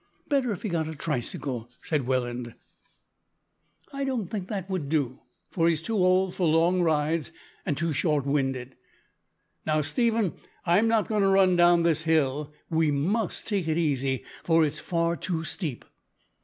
"Better 0.27 0.51
if 0.51 0.63
he 0.63 0.69
got 0.69 0.87
a 0.87 0.95
tricycle," 0.95 1.69
said 1.83 2.07
Welland. 2.07 2.55
"I 3.93 4.03
don't 4.03 4.31
think 4.31 4.47
that 4.47 4.67
would 4.67 4.89
do, 4.89 5.19
for 5.51 5.69
he's 5.69 5.83
too 5.83 5.95
old 5.95 6.33
for 6.33 6.47
long 6.47 6.81
rides, 6.81 7.31
and 7.67 7.77
too 7.77 7.93
short 7.93 8.25
winded. 8.25 8.75
Now, 9.63 9.81
Stephen, 9.83 10.33
I'm 10.65 10.87
not 10.87 11.07
going 11.07 11.21
to 11.21 11.27
run 11.29 11.55
down 11.55 11.83
this 11.83 12.01
hill. 12.01 12.51
We 12.67 12.89
must 12.89 13.47
take 13.47 13.67
it 13.67 13.77
easy, 13.77 14.25
for 14.43 14.65
it's 14.65 14.79
far 14.79 15.15
too 15.15 15.43
steep." 15.43 15.85